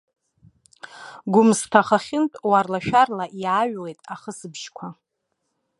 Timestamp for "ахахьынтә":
1.81-2.37